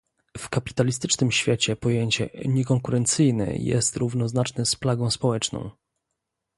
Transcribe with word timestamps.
W 0.37 0.49
kapitalistycznym 0.49 1.31
świecie 1.31 1.75
pojęcie 1.75 2.29
"niekonkurencyjny" 2.45 3.57
jest 3.57 3.97
równoznaczne 3.97 4.65
z 4.65 4.75
plagą 4.75 5.11
społeczną 5.11 5.71